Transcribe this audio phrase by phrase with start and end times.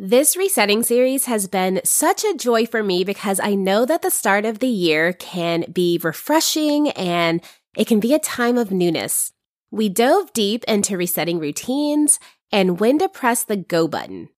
[0.00, 4.12] This resetting series has been such a joy for me because I know that the
[4.12, 7.42] start of the year can be refreshing and
[7.76, 9.32] it can be a time of newness.
[9.72, 12.20] We dove deep into resetting routines
[12.52, 14.28] and when to press the go button.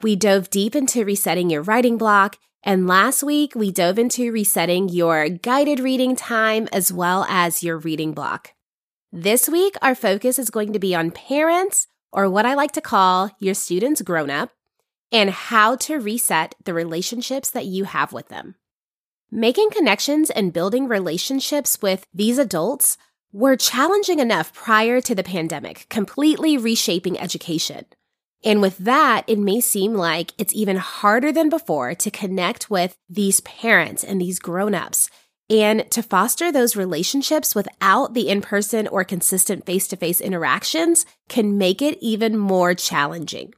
[0.00, 2.38] We dove deep into resetting your writing block.
[2.62, 7.76] And last week, we dove into resetting your guided reading time as well as your
[7.76, 8.54] reading block.
[9.12, 12.80] This week, our focus is going to be on parents, or what I like to
[12.80, 14.52] call your students grown up,
[15.12, 18.54] and how to reset the relationships that you have with them.
[19.30, 22.96] Making connections and building relationships with these adults
[23.32, 27.86] were challenging enough prior to the pandemic, completely reshaping education.
[28.42, 32.96] And with that, it may seem like it's even harder than before to connect with
[33.08, 35.10] these parents and these grown-ups
[35.48, 41.98] and to foster those relationships without the in-person or consistent face-to-face interactions can make it
[42.00, 43.52] even more challenging.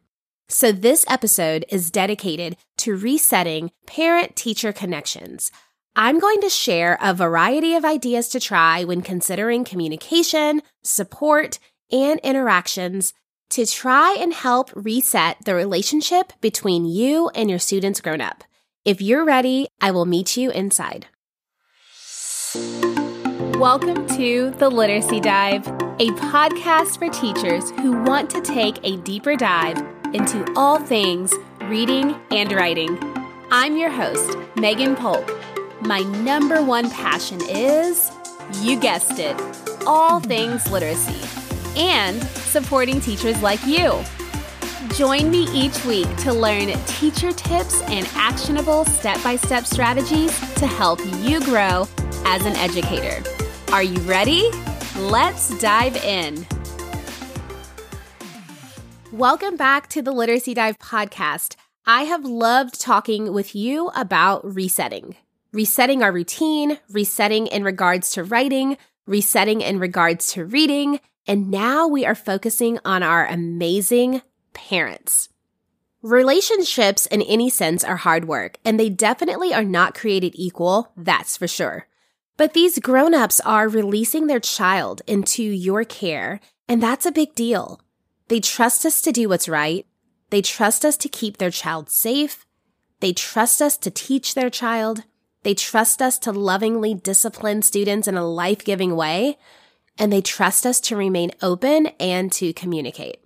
[0.54, 5.50] So, this episode is dedicated to resetting parent teacher connections.
[5.96, 11.58] I'm going to share a variety of ideas to try when considering communication, support,
[11.90, 13.14] and interactions
[13.48, 18.44] to try and help reset the relationship between you and your students grown up.
[18.84, 21.06] If you're ready, I will meet you inside.
[23.58, 25.66] Welcome to The Literacy Dive,
[25.98, 29.82] a podcast for teachers who want to take a deeper dive
[30.14, 32.98] into all things reading and writing.
[33.50, 35.30] I'm your host, Megan Polk.
[35.80, 38.10] My number one passion is,
[38.60, 39.36] you guessed it,
[39.86, 41.20] all things literacy
[41.76, 44.02] and supporting teachers like you.
[44.94, 50.66] Join me each week to learn teacher tips and actionable step by step strategies to
[50.66, 51.88] help you grow
[52.26, 53.22] as an educator.
[53.72, 54.50] Are you ready?
[54.96, 56.46] Let's dive in.
[59.12, 61.56] Welcome back to the Literacy Dive podcast.
[61.84, 65.16] I have loved talking with you about resetting.
[65.52, 71.86] Resetting our routine, resetting in regards to writing, resetting in regards to reading, and now
[71.86, 74.22] we are focusing on our amazing
[74.54, 75.28] parents.
[76.00, 81.36] Relationships in any sense are hard work, and they definitely are not created equal, that's
[81.36, 81.86] for sure.
[82.38, 87.78] But these grown-ups are releasing their child into your care, and that's a big deal.
[88.28, 89.86] They trust us to do what's right.
[90.30, 92.46] They trust us to keep their child safe.
[93.00, 95.04] They trust us to teach their child.
[95.42, 99.38] They trust us to lovingly discipline students in a life giving way.
[99.98, 103.18] And they trust us to remain open and to communicate.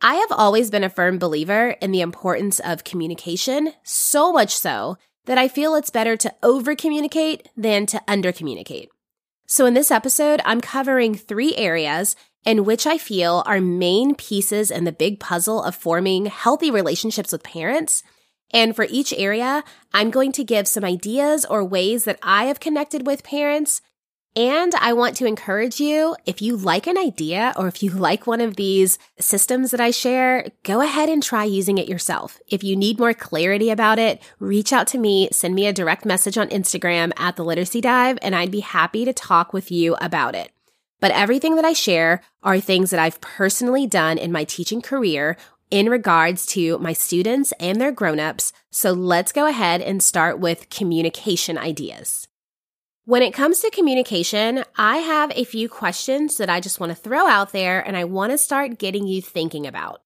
[0.00, 4.96] I have always been a firm believer in the importance of communication, so much so
[5.26, 8.90] that I feel it's better to over communicate than to under communicate.
[9.46, 14.70] So in this episode, I'm covering three areas in which I feel are main pieces
[14.70, 18.02] in the big puzzle of forming healthy relationships with parents.
[18.52, 19.64] And for each area,
[19.94, 23.80] I'm going to give some ideas or ways that I have connected with parents.
[24.34, 28.26] And I want to encourage you, if you like an idea or if you like
[28.26, 32.40] one of these systems that I share, go ahead and try using it yourself.
[32.48, 36.04] If you need more clarity about it, reach out to me, send me a direct
[36.04, 39.96] message on Instagram at the Literacy Dive, and I'd be happy to talk with you
[40.00, 40.50] about it.
[41.02, 45.36] But everything that I share are things that I've personally done in my teaching career
[45.68, 48.52] in regards to my students and their grown-ups.
[48.70, 52.28] So let's go ahead and start with communication ideas.
[53.04, 57.02] When it comes to communication, I have a few questions that I just want to
[57.02, 60.02] throw out there and I want to start getting you thinking about.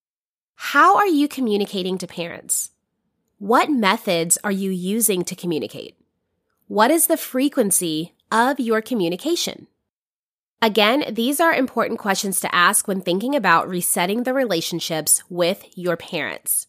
[0.54, 2.70] How are you communicating to parents?
[3.36, 5.98] What methods are you using to communicate?
[6.68, 9.66] What is the frequency of your communication?
[10.62, 15.96] Again, these are important questions to ask when thinking about resetting the relationships with your
[15.96, 16.66] parents.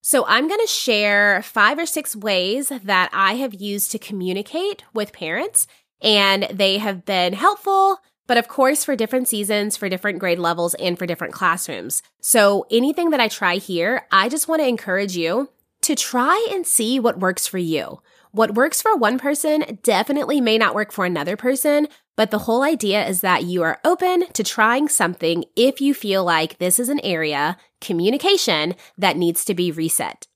[0.00, 4.82] So I'm going to share five or six ways that I have used to communicate
[4.92, 5.68] with parents
[6.02, 10.74] and they have been helpful, but of course for different seasons, for different grade levels
[10.74, 12.02] and for different classrooms.
[12.20, 15.48] So anything that I try here, I just want to encourage you
[15.82, 18.02] to try and see what works for you.
[18.32, 21.86] What works for one person definitely may not work for another person,
[22.16, 26.24] but the whole idea is that you are open to trying something if you feel
[26.24, 30.26] like this is an area, communication, that needs to be reset.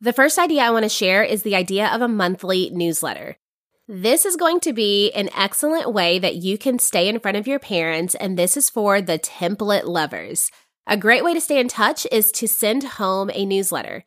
[0.00, 3.38] The first idea I want to share is the idea of a monthly newsletter.
[3.86, 7.46] This is going to be an excellent way that you can stay in front of
[7.46, 10.50] your parents, and this is for the template lovers.
[10.86, 14.04] A great way to stay in touch is to send home a newsletter.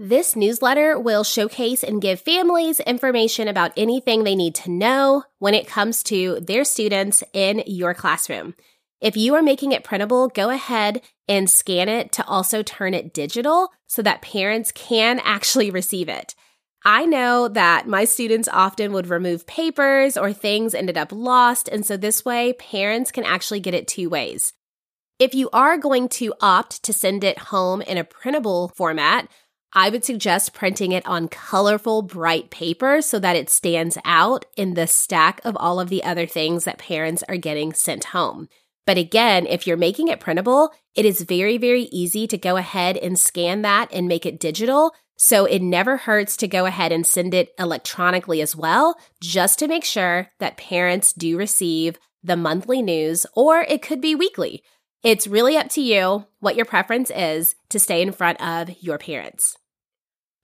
[0.00, 5.54] This newsletter will showcase and give families information about anything they need to know when
[5.54, 8.54] it comes to their students in your classroom.
[9.00, 13.12] If you are making it printable, go ahead and scan it to also turn it
[13.12, 16.36] digital so that parents can actually receive it.
[16.84, 21.68] I know that my students often would remove papers or things ended up lost.
[21.68, 24.52] And so this way, parents can actually get it two ways.
[25.18, 29.28] If you are going to opt to send it home in a printable format,
[29.74, 34.74] I would suggest printing it on colorful, bright paper so that it stands out in
[34.74, 38.48] the stack of all of the other things that parents are getting sent home.
[38.86, 42.96] But again, if you're making it printable, it is very, very easy to go ahead
[42.96, 44.94] and scan that and make it digital.
[45.18, 49.68] So it never hurts to go ahead and send it electronically as well, just to
[49.68, 54.62] make sure that parents do receive the monthly news, or it could be weekly.
[55.04, 58.98] It's really up to you what your preference is to stay in front of your
[58.98, 59.56] parents.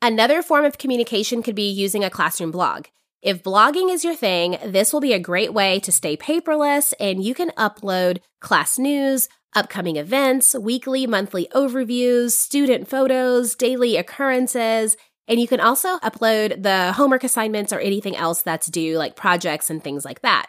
[0.00, 2.86] Another form of communication could be using a classroom blog.
[3.20, 7.24] If blogging is your thing, this will be a great way to stay paperless and
[7.24, 14.96] you can upload class news, upcoming events, weekly, monthly overviews, student photos, daily occurrences,
[15.26, 19.70] and you can also upload the homework assignments or anything else that's due, like projects
[19.70, 20.46] and things like that.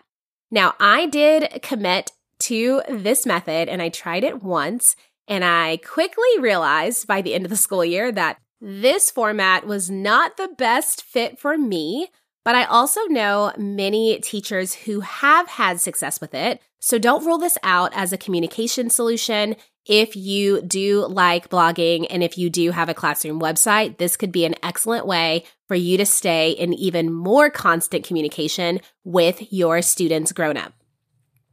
[0.51, 2.11] Now, I did commit
[2.47, 4.95] to this method and I tried it once,
[5.27, 9.89] and I quickly realized by the end of the school year that this format was
[9.89, 12.09] not the best fit for me.
[12.43, 16.61] But I also know many teachers who have had success with it.
[16.79, 19.55] So don't rule this out as a communication solution.
[19.87, 24.31] If you do like blogging and if you do have a classroom website, this could
[24.31, 29.81] be an excellent way for you to stay in even more constant communication with your
[29.81, 30.73] students grown up.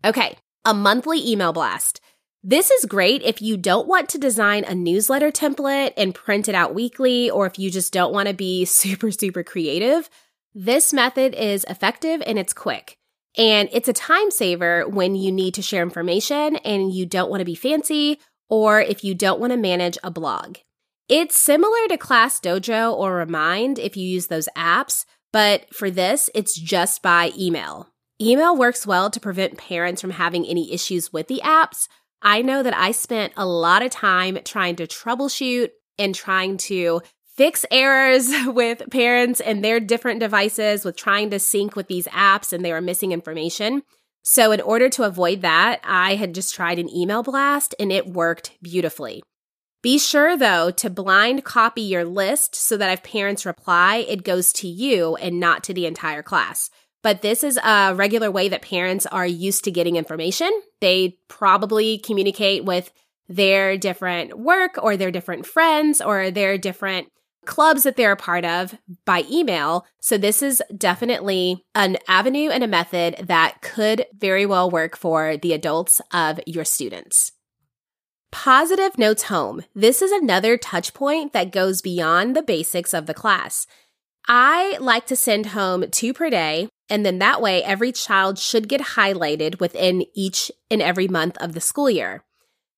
[0.04, 2.00] Okay, a monthly email blast.
[2.44, 6.54] This is great if you don't want to design a newsletter template and print it
[6.54, 10.10] out weekly, or if you just don't want to be super, super creative.
[10.54, 12.98] This method is effective and it's quick.
[13.38, 17.40] And it's a time saver when you need to share information and you don't want
[17.40, 18.20] to be fancy
[18.50, 20.58] or if you don't want to manage a blog.
[21.08, 26.28] It's similar to Class Dojo or Remind if you use those apps, but for this,
[26.34, 27.91] it's just by email.
[28.22, 31.88] Email works well to prevent parents from having any issues with the apps.
[32.22, 37.02] I know that I spent a lot of time trying to troubleshoot and trying to
[37.36, 42.52] fix errors with parents and their different devices with trying to sync with these apps
[42.52, 43.82] and they were missing information.
[44.22, 48.06] So, in order to avoid that, I had just tried an email blast and it
[48.06, 49.24] worked beautifully.
[49.82, 54.52] Be sure, though, to blind copy your list so that if parents reply, it goes
[54.52, 56.70] to you and not to the entire class.
[57.02, 60.50] But this is a regular way that parents are used to getting information.
[60.80, 62.92] They probably communicate with
[63.28, 67.08] their different work or their different friends or their different
[67.44, 69.84] clubs that they're a part of by email.
[70.00, 75.36] So this is definitely an avenue and a method that could very well work for
[75.36, 77.32] the adults of your students.
[78.30, 79.62] Positive Notes Home.
[79.74, 83.66] This is another touch point that goes beyond the basics of the class.
[84.26, 88.68] I like to send home two per day, and then that way every child should
[88.68, 92.22] get highlighted within each and every month of the school year.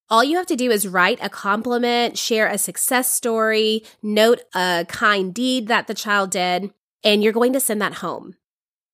[0.08, 4.86] All you have to do is write a compliment, share a success story, note a
[4.88, 6.72] kind deed that the child did,
[7.02, 8.36] and you're going to send that home.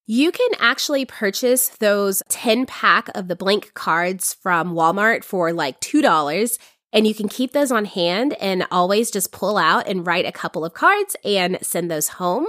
[0.07, 5.83] You can actually purchase those 10 pack of the blank cards from Walmart for like
[5.83, 6.59] $2
[6.93, 10.33] and you can keep those on hand and always just pull out and write a
[10.33, 12.47] couple of cards and send those home.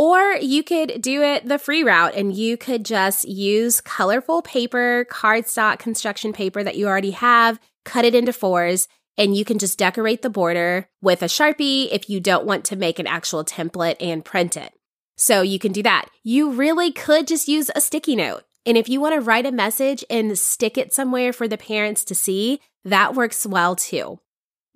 [0.00, 5.06] Or you could do it the free route and you could just use colorful paper,
[5.10, 8.88] cardstock construction paper that you already have cut it into fours,
[9.18, 12.76] and you can just decorate the border with a Sharpie if you don't want to
[12.76, 14.72] make an actual template and print it.
[15.18, 16.06] So you can do that.
[16.24, 18.44] You really could just use a sticky note.
[18.64, 22.04] And if you want to write a message and stick it somewhere for the parents
[22.04, 24.18] to see, that works well too.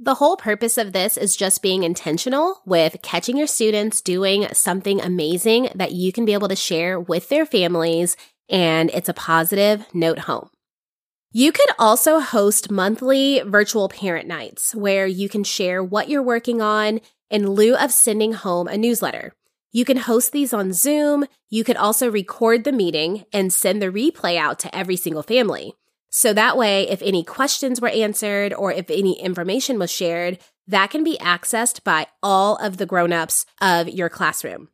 [0.00, 5.00] The whole purpose of this is just being intentional with catching your students doing something
[5.00, 8.16] amazing that you can be able to share with their families,
[8.48, 10.50] and it's a positive note home.
[11.30, 16.60] You could also host monthly virtual parent nights where you can share what you're working
[16.60, 19.32] on in lieu of sending home a newsletter.
[19.70, 21.24] You can host these on Zoom.
[21.50, 25.74] You could also record the meeting and send the replay out to every single family.
[26.16, 30.90] So that way, if any questions were answered or if any information was shared, that
[30.90, 34.68] can be accessed by all of the grown-ups of your classroom.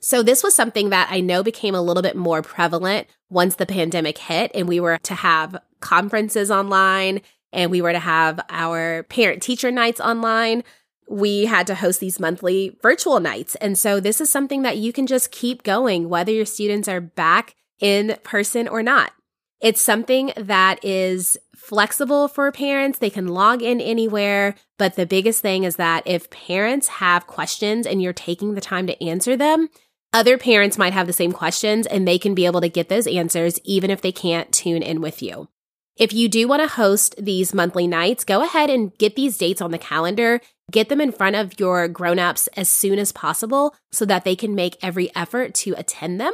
[0.00, 3.66] So this was something that I know became a little bit more prevalent once the
[3.66, 7.20] pandemic hit and we were to have conferences online
[7.52, 10.64] and we were to have our parent teacher nights online,
[11.06, 13.56] we had to host these monthly virtual nights.
[13.56, 17.02] And so this is something that you can just keep going, whether your students are
[17.02, 19.12] back in person or not.
[19.60, 22.98] It's something that is flexible for parents.
[22.98, 24.54] They can log in anywhere.
[24.78, 28.86] But the biggest thing is that if parents have questions and you're taking the time
[28.86, 29.68] to answer them,
[30.12, 33.06] other parents might have the same questions and they can be able to get those
[33.06, 35.48] answers even if they can't tune in with you.
[35.96, 39.60] If you do want to host these monthly nights, go ahead and get these dates
[39.60, 40.40] on the calendar.
[40.70, 44.54] Get them in front of your grown-ups as soon as possible so that they can
[44.54, 46.32] make every effort to attend them.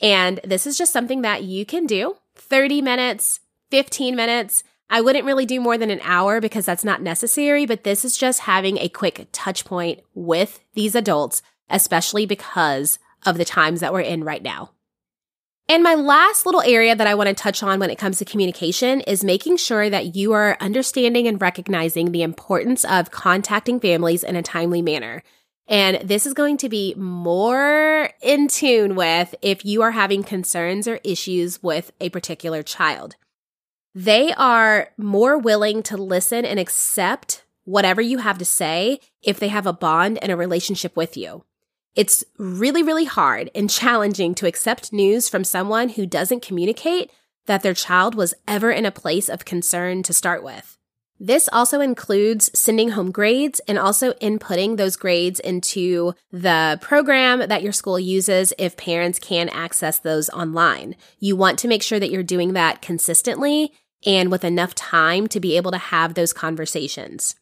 [0.00, 4.64] And this is just something that you can do 30 minutes, 15 minutes.
[4.90, 8.16] I wouldn't really do more than an hour because that's not necessary, but this is
[8.16, 13.92] just having a quick touch point with these adults, especially because of the times that
[13.92, 14.70] we're in right now.
[15.66, 18.26] And my last little area that I want to touch on when it comes to
[18.26, 24.22] communication is making sure that you are understanding and recognizing the importance of contacting families
[24.22, 25.22] in a timely manner.
[25.66, 30.86] And this is going to be more in tune with if you are having concerns
[30.86, 33.16] or issues with a particular child.
[33.94, 39.48] They are more willing to listen and accept whatever you have to say if they
[39.48, 41.44] have a bond and a relationship with you.
[41.94, 47.10] It's really, really hard and challenging to accept news from someone who doesn't communicate
[47.46, 50.76] that their child was ever in a place of concern to start with.
[51.20, 57.62] This also includes sending home grades and also inputting those grades into the program that
[57.62, 60.96] your school uses if parents can access those online.
[61.20, 63.72] You want to make sure that you're doing that consistently
[64.04, 67.36] and with enough time to be able to have those conversations.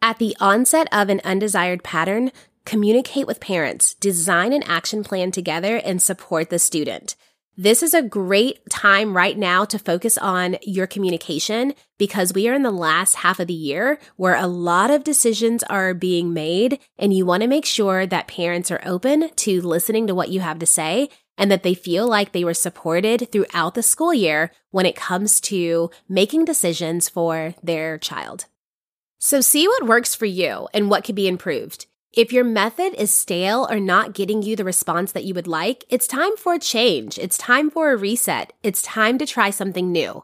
[0.00, 2.30] At the onset of an undesired pattern,
[2.64, 7.16] communicate with parents, design an action plan together, and support the student.
[7.62, 12.54] This is a great time right now to focus on your communication because we are
[12.54, 16.80] in the last half of the year where a lot of decisions are being made
[16.98, 20.40] and you want to make sure that parents are open to listening to what you
[20.40, 24.50] have to say and that they feel like they were supported throughout the school year
[24.72, 28.46] when it comes to making decisions for their child.
[29.20, 31.86] So see what works for you and what could be improved.
[32.14, 35.86] If your method is stale or not getting you the response that you would like,
[35.88, 37.18] it's time for a change.
[37.18, 38.52] It's time for a reset.
[38.62, 40.22] It's time to try something new.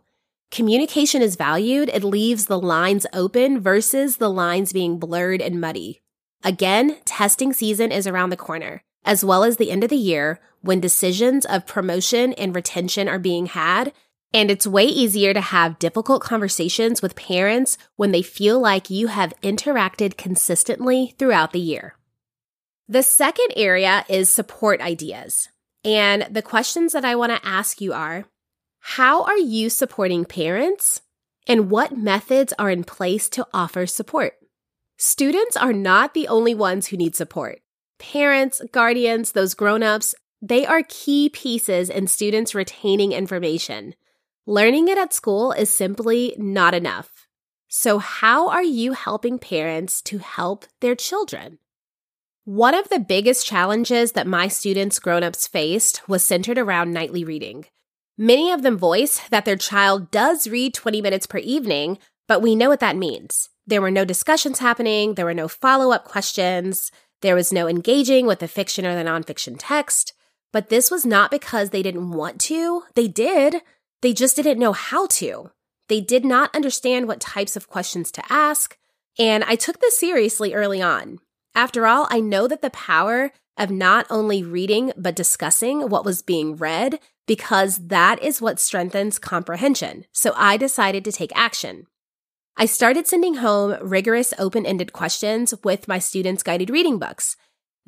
[0.50, 1.88] Communication is valued.
[1.88, 6.02] It leaves the lines open versus the lines being blurred and muddy.
[6.44, 10.40] Again, testing season is around the corner, as well as the end of the year
[10.60, 13.94] when decisions of promotion and retention are being had
[14.32, 19.06] and it's way easier to have difficult conversations with parents when they feel like you
[19.06, 21.94] have interacted consistently throughout the year.
[22.88, 25.48] The second area is support ideas.
[25.84, 28.26] And the questions that I want to ask you are
[28.80, 31.02] How are you supporting parents?
[31.46, 34.34] And what methods are in place to offer support?
[34.98, 37.60] Students are not the only ones who need support.
[37.98, 43.94] Parents, guardians, those grown ups, they are key pieces in students retaining information.
[44.48, 47.26] Learning it at school is simply not enough.
[47.68, 51.58] So, how are you helping parents to help their children?
[52.46, 57.66] One of the biggest challenges that my students' grown-ups faced was centered around nightly reading.
[58.16, 62.56] Many of them voice that their child does read 20 minutes per evening, but we
[62.56, 63.50] know what that means.
[63.66, 66.90] There were no discussions happening, there were no follow-up questions,
[67.20, 70.14] there was no engaging with the fiction or the nonfiction text.
[70.54, 72.84] But this was not because they didn't want to.
[72.94, 73.56] They did.
[74.02, 75.50] They just didn't know how to.
[75.88, 78.76] They did not understand what types of questions to ask.
[79.18, 81.18] And I took this seriously early on.
[81.54, 86.22] After all, I know that the power of not only reading, but discussing what was
[86.22, 90.04] being read, because that is what strengthens comprehension.
[90.12, 91.86] So I decided to take action.
[92.56, 97.36] I started sending home rigorous open ended questions with my students' guided reading books.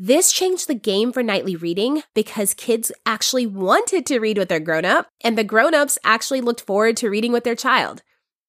[0.02, 4.59] This changed the game for nightly reading because kids actually wanted to read with their
[4.59, 8.00] grown up, and the grown ups actually looked forward to reading with their child.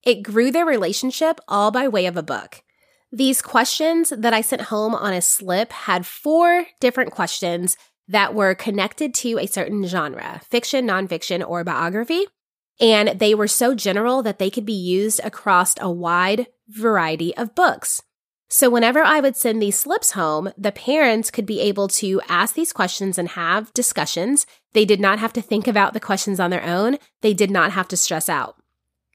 [0.02, 2.64] It grew their relationship all by way of a book.
[3.12, 7.76] These questions that I sent home on a slip had four different questions
[8.08, 12.28] that were connected to a certain genre fiction, nonfiction, or biography.
[12.80, 17.56] And they were so general that they could be used across a wide variety of
[17.56, 18.02] books.
[18.54, 22.54] So whenever I would send these slips home, the parents could be able to ask
[22.54, 24.46] these questions and have discussions.
[24.74, 26.98] They did not have to think about the questions on their own.
[27.22, 28.58] They did not have to stress out.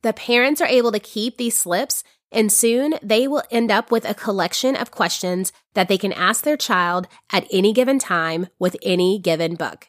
[0.03, 2.03] The parents are able to keep these slips
[2.33, 6.43] and soon they will end up with a collection of questions that they can ask
[6.43, 9.89] their child at any given time with any given book.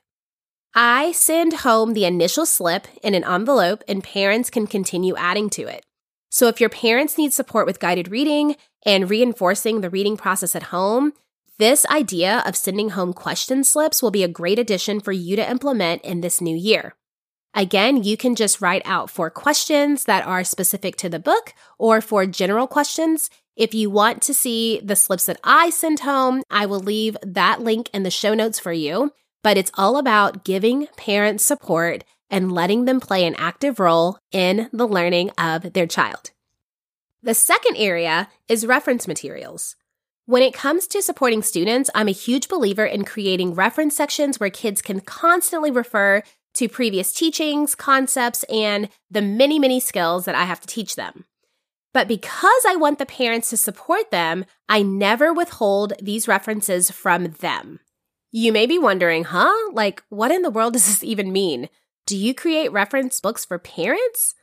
[0.76, 5.62] I send home the initial slip in an envelope and parents can continue adding to
[5.62, 5.86] it.
[6.30, 8.56] So if your parents need support with guided reading
[8.86, 11.14] and reinforcing the reading process at home,
[11.60, 15.50] this idea of sending home question slips will be a great addition for you to
[15.50, 16.96] implement in this new year.
[17.56, 22.02] Again, you can just write out for questions that are specific to the book or
[22.02, 23.32] for general questions.
[23.56, 27.62] If you want to see the slips that I send home, I will leave that
[27.62, 29.12] link in the show notes for you.
[29.44, 34.70] But it's all about giving parents support and letting them play an active role in
[34.72, 36.32] the learning of their child.
[37.24, 39.76] The second area is reference materials.
[40.26, 44.50] When it comes to supporting students, I'm a huge believer in creating reference sections where
[44.50, 46.22] kids can constantly refer
[46.56, 51.26] to previous teachings, concepts, and the many, many skills that I have to teach them.
[51.94, 57.32] But because I want the parents to support them, I never withhold these references from
[57.40, 57.80] them.
[58.32, 59.72] You may be wondering, huh?
[59.72, 61.70] Like, what in the world does this even mean?
[62.08, 64.34] Do you create reference books for parents?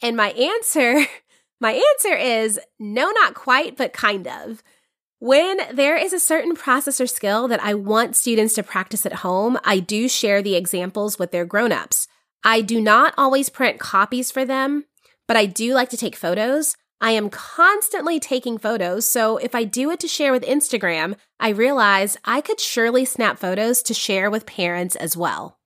[0.00, 1.04] And my answer,
[1.60, 4.62] my answer is no, not quite, but kind of.
[5.18, 9.24] When there is a certain process or skill that I want students to practice at
[9.24, 12.06] home, I do share the examples with their grown-ups.
[12.44, 14.84] I do not always print copies for them,
[15.26, 16.76] but I do like to take photos.
[17.00, 21.48] I am constantly taking photos, so if I do it to share with Instagram, I
[21.48, 25.59] realize I could surely snap photos to share with parents as well.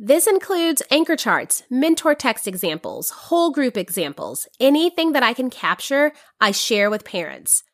[0.00, 6.12] This includes anchor charts, mentor text examples, whole group examples, anything that I can capture,
[6.40, 7.64] I share with parents.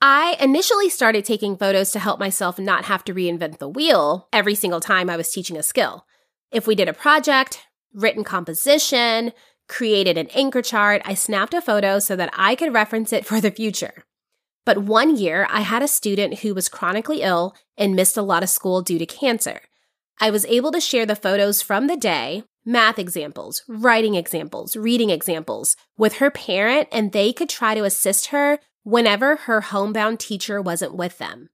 [0.00, 4.54] I initially started taking photos to help myself not have to reinvent the wheel every
[4.54, 6.06] single time I was teaching a skill.
[6.50, 7.60] If we did a project,
[7.92, 9.32] written composition,
[9.68, 13.38] created an anchor chart, I snapped a photo so that I could reference it for
[13.38, 14.04] the future.
[14.64, 18.42] But one year, I had a student who was chronically ill and missed a lot
[18.42, 19.60] of school due to cancer.
[20.22, 25.08] I was able to share the photos from the day, math examples, writing examples, reading
[25.08, 30.60] examples with her parent, and they could try to assist her whenever her homebound teacher
[30.60, 31.48] wasn't with them.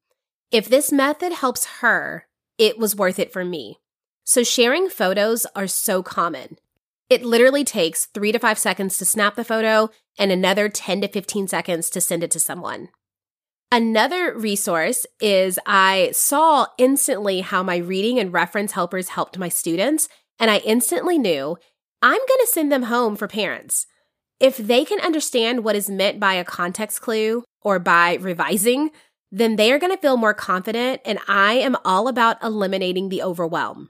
[0.51, 2.27] If this method helps her,
[2.59, 3.79] it was worth it for me.
[4.25, 6.59] So sharing photos are so common.
[7.09, 11.09] It literally takes three to five seconds to snap the photo and another 10 to
[11.09, 12.89] 15 seconds to send it to someone.
[13.73, 20.09] Another resource is I saw instantly how my reading and reference helpers helped my students,
[20.39, 21.59] and I instantly knew
[22.01, 23.87] I'm going to send them home for parents.
[24.39, 28.91] If they can understand what is meant by a context clue or by revising,
[29.33, 33.23] then they are going to feel more confident, and I am all about eliminating the
[33.23, 33.89] overwhelm.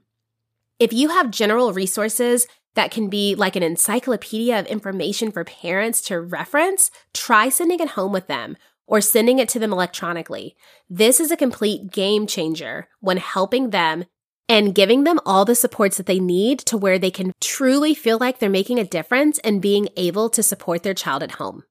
[0.78, 6.00] If you have general resources that can be like an encyclopedia of information for parents
[6.02, 10.56] to reference, try sending it home with them or sending it to them electronically.
[10.88, 14.04] This is a complete game changer when helping them
[14.48, 18.18] and giving them all the supports that they need to where they can truly feel
[18.18, 21.64] like they're making a difference and being able to support their child at home.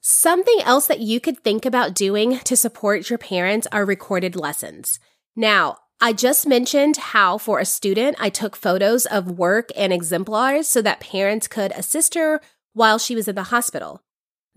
[0.00, 4.98] Something else that you could think about doing to support your parents are recorded lessons.
[5.36, 10.66] Now, I just mentioned how for a student, I took photos of work and exemplars
[10.66, 12.40] so that parents could assist her
[12.72, 14.02] while she was in the hospital.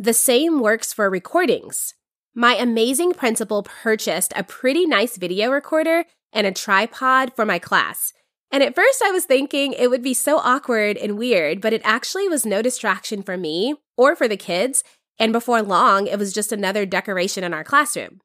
[0.03, 1.93] The same works for recordings.
[2.35, 8.11] My amazing principal purchased a pretty nice video recorder and a tripod for my class.
[8.51, 11.81] And at first I was thinking it would be so awkward and weird, but it
[11.85, 14.83] actually was no distraction for me or for the kids.
[15.19, 18.19] And before long, it was just another decoration in our classroom.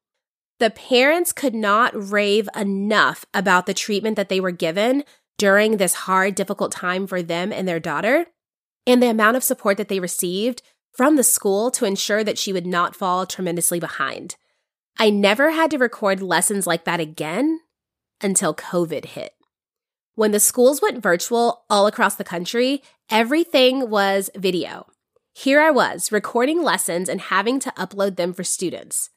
[0.59, 5.05] The parents could not rave enough about the treatment that they were given
[5.37, 8.25] during this hard, difficult time for them and their daughter,
[8.85, 10.61] and the amount of support that they received
[10.93, 14.35] from the school to ensure that she would not fall tremendously behind.
[14.97, 17.61] I never had to record lessons like that again
[18.21, 19.33] until COVID hit.
[20.15, 24.87] When the schools went virtual all across the country, everything was video.
[25.33, 29.09] Here I was recording lessons and having to upload them for students.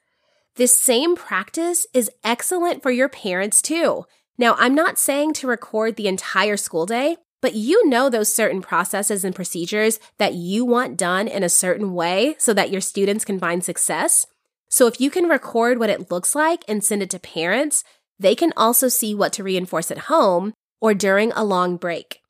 [0.54, 4.04] This same practice is excellent for your parents too.
[4.38, 8.62] Now, I'm not saying to record the entire school day, but you know those certain
[8.62, 13.24] processes and procedures that you want done in a certain way so that your students
[13.24, 14.26] can find success.
[14.70, 17.84] So if you can record what it looks like and send it to parents,
[18.18, 22.20] they can also see what to reinforce at home or during a long break.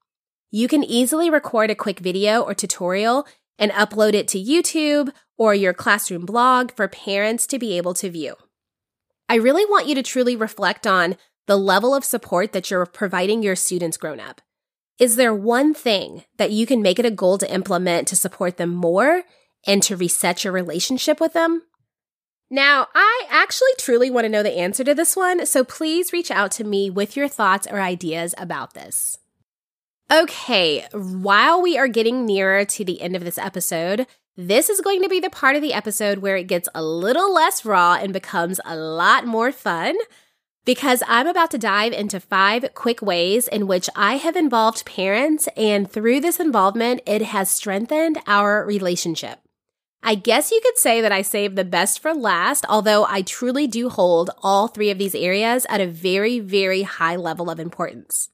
[0.50, 3.26] You can easily record a quick video or tutorial
[3.58, 8.10] and upload it to YouTube or your classroom blog for parents to be able to
[8.10, 8.36] view.
[9.28, 13.42] I really want you to truly reflect on the level of support that you're providing
[13.42, 14.40] your students grown up.
[15.02, 18.56] Is there one thing that you can make it a goal to implement to support
[18.56, 19.24] them more
[19.66, 21.62] and to reset your relationship with them?
[22.48, 26.30] Now, I actually truly want to know the answer to this one, so please reach
[26.30, 29.18] out to me with your thoughts or ideas about this.
[30.08, 35.02] Okay, while we are getting nearer to the end of this episode, this is going
[35.02, 38.12] to be the part of the episode where it gets a little less raw and
[38.12, 39.96] becomes a lot more fun.
[40.64, 45.48] Because I'm about to dive into five quick ways in which I have involved parents,
[45.56, 49.40] and through this involvement, it has strengthened our relationship.
[50.04, 53.68] I guess you could say that I saved the best for last, although I truly
[53.68, 58.28] do hold all three of these areas at a very, very high level of importance.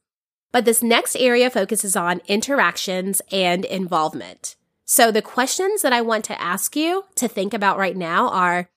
[0.51, 4.55] But this next area focuses on interactions and involvement.
[4.83, 8.67] So the questions that I want to ask you to think about right now are,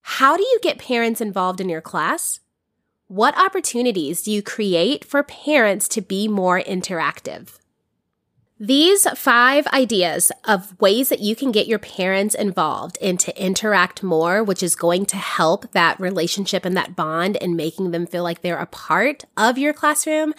[0.00, 2.40] how do you get parents involved in your class?
[3.08, 7.56] What opportunities do you create for parents to be more interactive?
[8.60, 14.02] These five ideas of ways that you can get your parents involved and to interact
[14.02, 18.24] more, which is going to help that relationship and that bond and making them feel
[18.24, 20.34] like they're a part of your classroom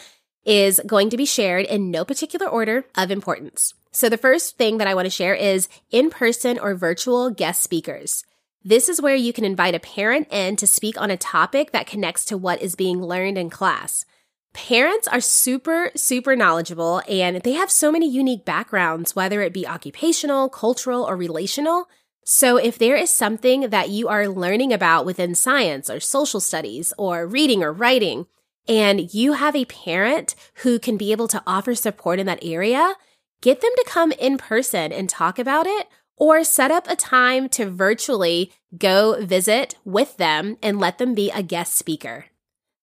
[0.46, 3.74] is going to be shared in no particular order of importance.
[3.92, 7.64] So the first thing that I want to share is in person or virtual guest
[7.64, 8.26] speakers.
[8.64, 11.88] This is where you can invite a parent in to speak on a topic that
[11.88, 14.04] connects to what is being learned in class.
[14.52, 19.66] Parents are super, super knowledgeable and they have so many unique backgrounds, whether it be
[19.66, 21.88] occupational, cultural, or relational.
[22.26, 26.92] So if there is something that you are learning about within science or social studies
[26.98, 28.26] or reading or writing,
[28.68, 32.96] and you have a parent who can be able to offer support in that area,
[33.42, 35.88] get them to come in person and talk about it
[36.20, 41.32] or set up a time to virtually go visit with them and let them be
[41.32, 42.26] a guest speaker.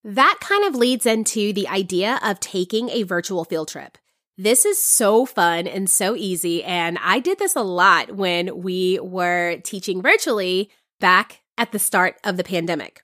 [0.03, 3.97] That kind of leads into the idea of taking a virtual field trip.
[4.37, 6.63] This is so fun and so easy.
[6.63, 10.69] And I did this a lot when we were teaching virtually
[10.99, 13.03] back at the start of the pandemic.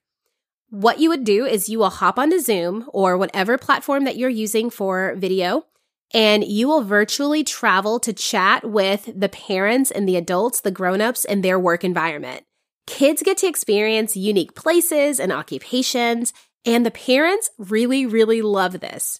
[0.70, 4.30] What you would do is you will hop onto Zoom or whatever platform that you're
[4.30, 5.66] using for video,
[6.14, 11.26] and you will virtually travel to chat with the parents and the adults, the grown-ups
[11.26, 12.44] in their work environment.
[12.86, 16.34] Kids get to experience unique places and occupations
[16.66, 19.20] and the parents really, really love this.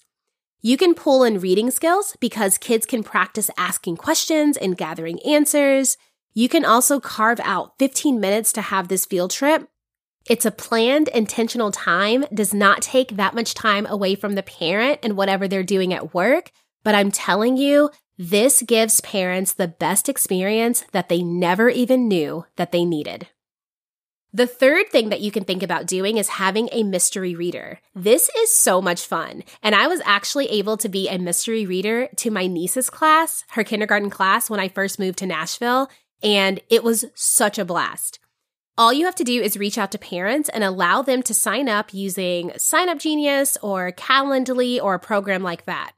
[0.62, 5.98] You can pull in reading skills because kids can practice asking questions and gathering answers.
[6.34, 9.68] You can also carve out 15 minutes to have this field trip.
[10.30, 15.00] It's a planned, intentional time, does not take that much time away from the parent
[15.04, 16.52] and whatever they're doing at work.
[16.84, 22.46] But I'm telling you, this gives parents the best experience that they never even knew
[22.58, 23.28] that they needed.
[24.36, 27.80] The third thing that you can think about doing is having a mystery reader.
[27.94, 29.44] This is so much fun.
[29.62, 33.64] And I was actually able to be a mystery reader to my niece's class, her
[33.64, 35.88] kindergarten class, when I first moved to Nashville.
[36.24, 38.18] And it was such a blast.
[38.76, 41.70] All you have to do is reach out to parents and allow them to sign
[41.70, 45.92] up using Sign Up Genius or Calendly or a program like that.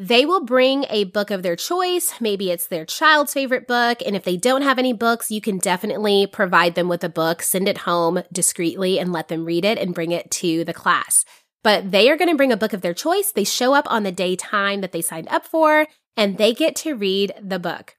[0.00, 2.14] They will bring a book of their choice.
[2.20, 3.98] Maybe it's their child's favorite book.
[4.06, 7.42] And if they don't have any books, you can definitely provide them with a book,
[7.42, 11.24] send it home discreetly and let them read it and bring it to the class.
[11.64, 13.32] But they are going to bring a book of their choice.
[13.32, 16.76] They show up on the day time that they signed up for and they get
[16.76, 17.96] to read the book.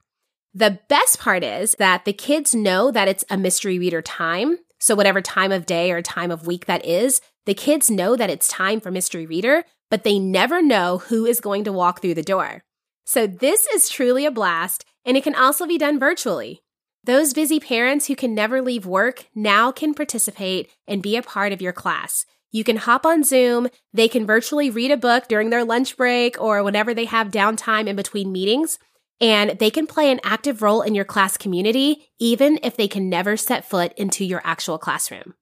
[0.54, 4.58] The best part is that the kids know that it's a mystery reader time.
[4.80, 8.30] So whatever time of day or time of week that is, the kids know that
[8.30, 12.14] it's time for mystery reader, but they never know who is going to walk through
[12.14, 12.64] the door.
[13.06, 16.62] So this is truly a blast, and it can also be done virtually.
[17.04, 21.54] Those busy parents who can never leave work now can participate and be a part
[21.54, 22.26] of your class.
[22.52, 26.40] You can hop on Zoom, they can virtually read a book during their lunch break
[26.42, 28.80] or whenever they have downtime in between meetings,
[29.22, 33.10] and they can play an active role in your class community even if they can
[33.10, 35.34] never set foot into your actual classroom.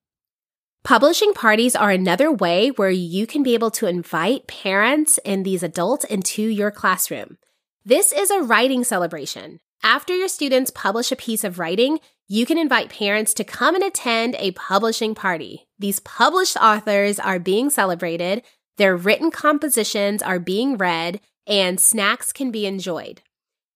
[0.84, 5.64] Publishing parties are another way where you can be able to invite parents and these
[5.64, 7.38] adults into your classroom.
[7.84, 9.60] This is a writing celebration.
[9.84, 13.84] After your students publish a piece of writing, you can invite parents to come and
[13.84, 15.68] attend a publishing party.
[15.80, 18.44] These published authors are being celebrated,
[18.78, 23.22] their written compositions are being read, and snacks can be enjoyed.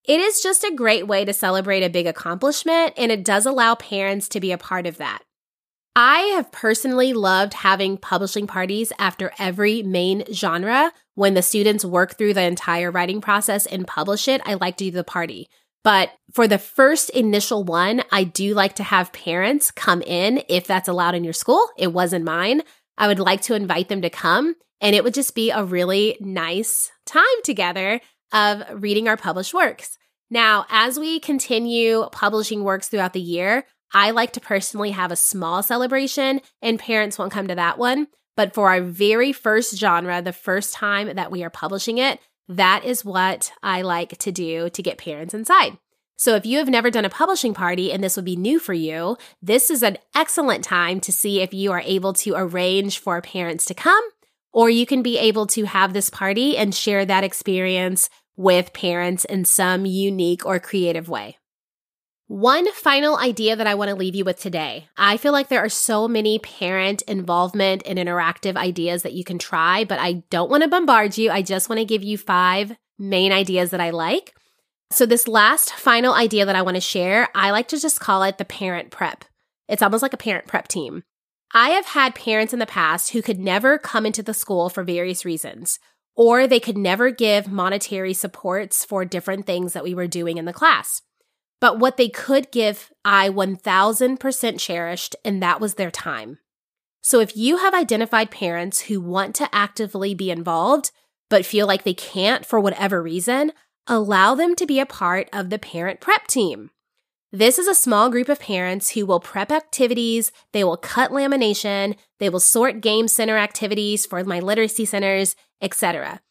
[0.04, 3.76] It is just a great way to celebrate a big accomplishment, and it does allow
[3.76, 5.24] parents to be a part of that.
[5.96, 10.94] I have personally loved having publishing parties after every main genre.
[11.16, 14.86] When the students work through the entire writing process and publish it, I like to
[14.86, 15.50] do the party.
[15.84, 20.66] But for the first initial one, I do like to have parents come in if
[20.66, 21.68] that's allowed in your school.
[21.78, 22.62] It wasn't mine.
[22.98, 26.18] I would like to invite them to come and it would just be a really
[26.22, 28.00] nice time together
[28.32, 29.98] of reading our published works.
[30.30, 35.16] Now, as we continue publishing works throughout the year, I like to personally have a
[35.16, 38.08] small celebration, and parents won't come to that one.
[38.38, 42.84] But for our very first genre, the first time that we are publishing it, that
[42.86, 45.78] is what I like to do to get parents inside.
[46.18, 48.74] So if you have never done a publishing party and this would be new for
[48.74, 53.20] you, this is an excellent time to see if you are able to arrange for
[53.22, 54.04] parents to come,
[54.54, 59.26] or you can be able to have this party and share that experience with parents
[59.26, 61.38] in some unique or creative way.
[62.32, 64.88] One final idea that I want to leave you with today.
[64.96, 69.38] I feel like there are so many parent involvement and interactive ideas that you can
[69.38, 71.30] try, but I don't want to bombard you.
[71.30, 74.34] I just want to give you five main ideas that I like.
[74.92, 78.24] So, this last final idea that I want to share, I like to just call
[78.24, 79.26] it the parent prep.
[79.68, 81.04] It's almost like a parent prep team.
[81.54, 84.86] I have had parents in the past who could never come into the school for
[84.86, 85.80] various reasons,
[86.16, 90.46] or they could never give monetary supports for different things that we were doing in
[90.46, 91.02] the class.
[91.62, 96.40] But what they could give, I 1000% cherished, and that was their time.
[97.02, 100.92] So if you have identified parents who want to actively be involved,
[101.30, 103.54] but feel like they can't for whatever reason,
[103.88, 106.72] allow them to be a part of the parent prep team.
[107.32, 111.96] This is a small group of parents who will prep activities, they will cut lamination,
[112.20, 116.22] they will sort game center activities for my literacy centers, etc.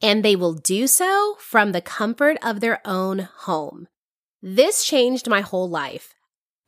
[0.00, 3.88] And they will do so from the comfort of their own home.
[4.42, 6.14] This changed my whole life.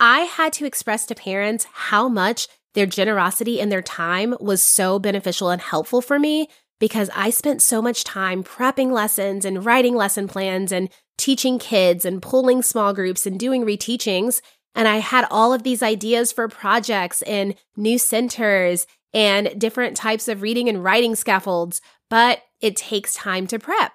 [0.00, 4.98] I had to express to parents how much their generosity and their time was so
[4.98, 9.96] beneficial and helpful for me because I spent so much time prepping lessons and writing
[9.96, 14.40] lesson plans and teaching kids and pulling small groups and doing reteachings.
[14.74, 20.28] And I had all of these ideas for projects and new centers and different types
[20.28, 23.92] of reading and writing scaffolds, but it takes time to prep.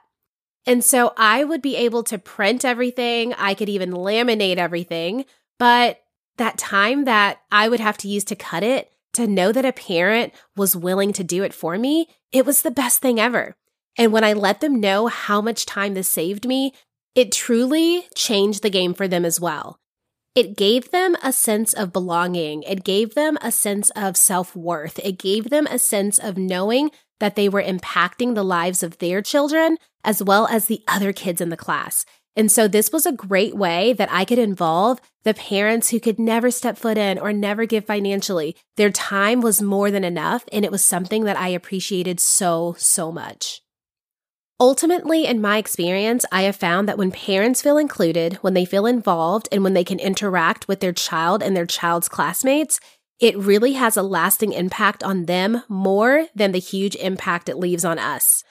[0.65, 3.33] And so I would be able to print everything.
[3.33, 5.25] I could even laminate everything.
[5.59, 6.01] But
[6.37, 9.73] that time that I would have to use to cut it, to know that a
[9.73, 13.55] parent was willing to do it for me, it was the best thing ever.
[13.97, 16.73] And when I let them know how much time this saved me,
[17.13, 19.79] it truly changed the game for them as well.
[20.33, 22.63] It gave them a sense of belonging.
[22.63, 24.97] It gave them a sense of self worth.
[25.03, 26.89] It gave them a sense of knowing
[27.23, 31.39] that they were impacting the lives of their children as well as the other kids
[31.39, 32.05] in the class.
[32.35, 36.19] And so this was a great way that I could involve the parents who could
[36.19, 38.57] never step foot in or never give financially.
[38.75, 43.09] Their time was more than enough, and it was something that I appreciated so, so
[43.09, 43.61] much.
[44.59, 48.85] Ultimately, in my experience, I have found that when parents feel included, when they feel
[48.85, 52.81] involved, and when they can interact with their child and their child's classmates,
[53.19, 57.85] it really has a lasting impact on them more than the huge impact it leaves
[57.85, 58.43] on us.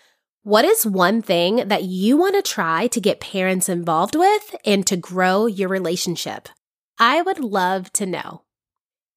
[0.44, 4.86] What is one thing that you want to try to get parents involved with and
[4.86, 6.48] to grow your relationship?
[6.98, 8.42] I would love to know.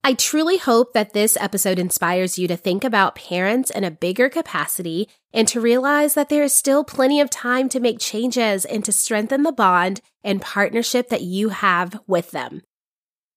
[0.04, 4.30] I truly hope that this episode inspires you to think about parents in a bigger
[4.30, 8.86] capacity and to realize that there is still plenty of time to make changes and
[8.86, 12.62] to strengthen the bond and partnership that you have with them.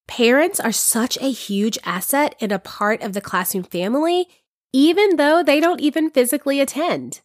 [0.09, 4.27] Parents are such a huge asset and a part of the classroom family,
[4.73, 7.21] even though they don't even physically attend.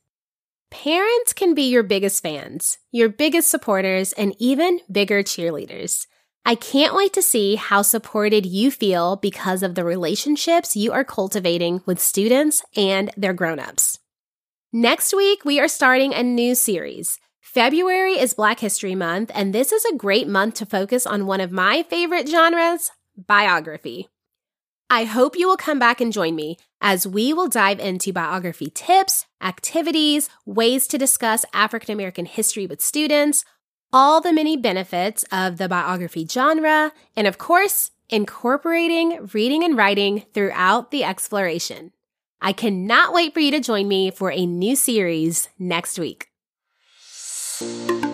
[0.70, 6.07] Parents can be your biggest fans, your biggest supporters, and even bigger cheerleaders.
[6.44, 11.05] I can't wait to see how supported you feel because of the relationships you are
[11.05, 13.99] cultivating with students and their grown-ups.
[14.75, 17.18] Next week, we are starting a new series.
[17.44, 21.42] February is Black History Month, and this is a great month to focus on one
[21.42, 24.09] of my favorite genres, biography.
[24.88, 28.70] I hope you will come back and join me as we will dive into biography
[28.74, 33.44] tips, activities, ways to discuss African American history with students,
[33.92, 40.24] all the many benefits of the biography genre, and of course, incorporating reading and writing
[40.33, 41.92] throughout the exploration.
[42.40, 46.30] I cannot wait for you to join me for a new series next week.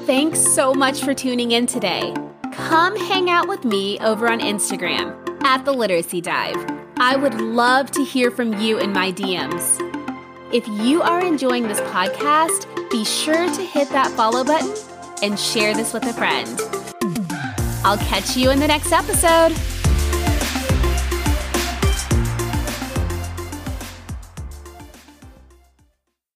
[0.07, 2.15] Thanks so much for tuning in today.
[2.53, 6.57] Come hang out with me over on Instagram at the Literacy Dive.
[6.97, 9.79] I would love to hear from you in my DMs.
[10.53, 14.75] If you are enjoying this podcast, be sure to hit that follow button
[15.23, 16.61] and share this with a friend.
[17.85, 19.80] I'll catch you in the next episode.